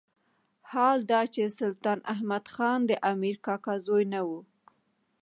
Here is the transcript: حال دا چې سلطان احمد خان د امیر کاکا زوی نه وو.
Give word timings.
حال 0.71 0.97
دا 1.11 1.21
چې 1.33 1.41
سلطان 1.59 1.99
احمد 2.13 2.45
خان 2.53 2.79
د 2.89 2.91
امیر 3.11 3.35
کاکا 3.45 3.75
زوی 3.85 4.03
نه 4.13 4.21
وو. 4.27 4.39